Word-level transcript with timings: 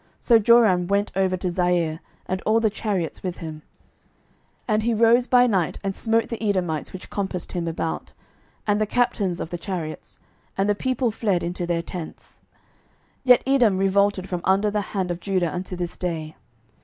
12:008:021 0.01 0.09
So 0.21 0.39
Joram 0.39 0.87
went 0.87 1.11
over 1.15 1.37
to 1.37 1.47
Zair, 1.47 1.99
and 2.25 2.41
all 2.41 2.59
the 2.59 2.71
chariots 2.71 3.21
with 3.21 3.37
him: 3.37 3.61
and 4.67 4.81
he 4.81 4.95
rose 4.95 5.27
by 5.27 5.45
night, 5.45 5.77
and 5.83 5.95
smote 5.95 6.29
the 6.29 6.41
Edomites 6.43 6.91
which 6.91 7.11
compassed 7.11 7.51
him 7.51 7.67
about, 7.67 8.11
and 8.65 8.81
the 8.81 8.87
captains 8.87 9.39
of 9.39 9.51
the 9.51 9.59
chariots: 9.59 10.17
and 10.57 10.67
the 10.67 10.73
people 10.73 11.11
fled 11.11 11.43
into 11.43 11.67
their 11.67 11.83
tents. 11.83 12.41
12:008:022 13.25 13.25
Yet 13.25 13.43
Edom 13.45 13.77
revolted 13.77 14.27
from 14.27 14.41
under 14.43 14.71
the 14.71 14.81
hand 14.97 15.11
of 15.11 15.19
Judah 15.19 15.53
unto 15.53 15.75
this 15.75 15.99
day. 15.99 16.35